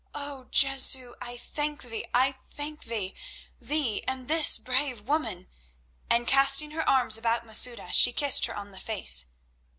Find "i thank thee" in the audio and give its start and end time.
1.21-2.07